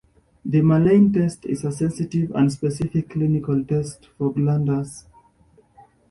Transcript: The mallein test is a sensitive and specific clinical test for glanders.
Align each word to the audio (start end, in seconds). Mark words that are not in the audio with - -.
The 0.43 0.63
mallein 0.63 1.13
test 1.13 1.45
is 1.45 1.63
a 1.63 1.71
sensitive 1.71 2.31
and 2.31 2.51
specific 2.51 3.11
clinical 3.11 3.63
test 3.63 4.07
for 4.17 4.33
glanders. 4.33 5.05